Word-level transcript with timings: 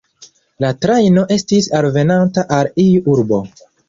La 0.63 0.69
trajno 0.85 1.25
estis 1.35 1.67
alvenanta 1.79 2.47
al 2.57 2.71
iu 2.85 3.05
urbo. 3.17 3.41